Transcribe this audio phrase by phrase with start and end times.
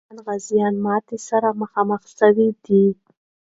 [0.05, 2.83] افغاني غازیان ماتي سره مخامخ سوي دي.